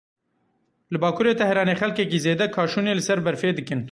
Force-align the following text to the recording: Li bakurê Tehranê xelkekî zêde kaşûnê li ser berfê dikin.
Li 0.91 0.99
bakurê 1.03 1.33
Tehranê 1.39 1.75
xelkekî 1.81 2.19
zêde 2.25 2.45
kaşûnê 2.55 2.93
li 2.97 3.03
ser 3.07 3.19
berfê 3.25 3.49
dikin. 3.57 3.81